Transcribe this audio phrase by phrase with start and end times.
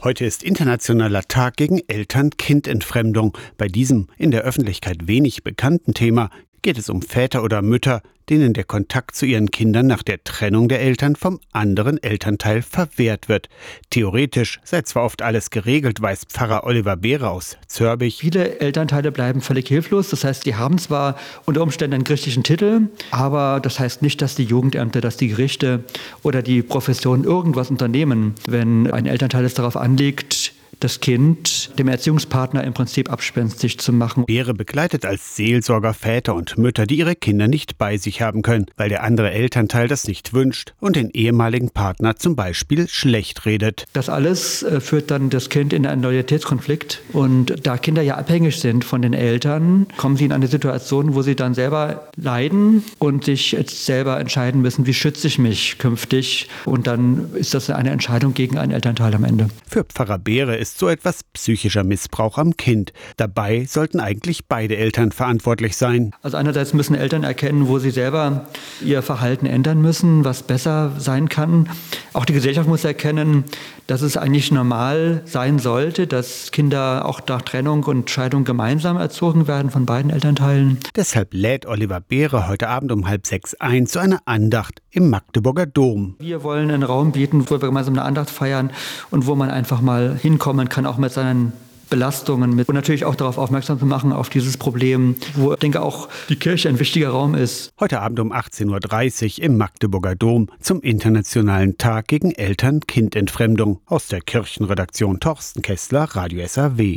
[0.00, 3.36] Heute ist internationaler Tag gegen Eltern-Kind-Entfremdung.
[3.56, 6.30] Bei diesem in der Öffentlichkeit wenig bekannten Thema
[6.62, 10.68] geht es um Väter oder Mütter, denen der Kontakt zu ihren Kindern nach der Trennung
[10.68, 13.48] der Eltern vom anderen Elternteil verwehrt wird.
[13.90, 18.18] Theoretisch sei zwar oft alles geregelt, weiß Pfarrer Oliver Beere aus Zörbich.
[18.20, 20.10] Viele Elternteile bleiben völlig hilflos.
[20.10, 24.34] Das heißt, die haben zwar unter Umständen einen gerichtlichen Titel, aber das heißt nicht, dass
[24.34, 25.84] die Jugendämter, dass die Gerichte
[26.22, 30.34] oder die Profession irgendwas unternehmen, wenn ein Elternteil es darauf anlegt,
[30.80, 34.24] das Kind dem Erziehungspartner im Prinzip abspenstig zu machen.
[34.26, 38.66] Beere begleitet als Seelsorger Väter und Mütter, die ihre Kinder nicht bei sich haben können,
[38.76, 43.86] weil der andere Elternteil das nicht wünscht und den ehemaligen Partner zum Beispiel schlecht redet.
[43.92, 48.58] Das alles äh, führt dann das Kind in einen Loyalitätskonflikt und da Kinder ja abhängig
[48.60, 53.24] sind von den Eltern, kommen sie in eine Situation, wo sie dann selber leiden und
[53.24, 57.90] sich jetzt selber entscheiden müssen, wie schütze ich mich künftig und dann ist das eine
[57.90, 59.48] Entscheidung gegen einen Elternteil am Ende.
[59.66, 62.92] Für Pfarrer Beere ist ist so etwas psychischer Missbrauch am Kind.
[63.16, 66.14] Dabei sollten eigentlich beide Eltern verantwortlich sein.
[66.22, 68.46] Also einerseits müssen Eltern erkennen, wo sie selber
[68.84, 71.70] ihr Verhalten ändern müssen, was besser sein kann.
[72.12, 73.44] Auch die Gesellschaft muss erkennen,
[73.86, 79.48] dass es eigentlich normal sein sollte, dass Kinder auch nach Trennung und Scheidung gemeinsam erzogen
[79.48, 80.78] werden von beiden Elternteilen.
[80.94, 85.64] Deshalb lädt Oliver Beere heute Abend um halb sechs ein zu einer Andacht im Magdeburger
[85.64, 86.16] Dom.
[86.18, 88.70] Wir wollen einen Raum bieten, wo wir gemeinsam eine Andacht feiern
[89.10, 91.52] und wo man einfach mal hinkommen man kann auch mit seinen
[91.88, 95.80] Belastungen mit und natürlich auch darauf aufmerksam zu machen, auf dieses Problem, wo ich denke
[95.80, 97.70] auch die Kirche ein wichtiger Raum ist.
[97.80, 104.20] Heute Abend um 18.30 Uhr im Magdeburger Dom zum Internationalen Tag gegen Eltern-Kind-Entfremdung aus der
[104.20, 106.96] Kirchenredaktion Torsten Kessler, Radio SAW.